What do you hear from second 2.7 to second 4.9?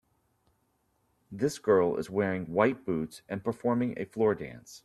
boots, and performing a floor dance.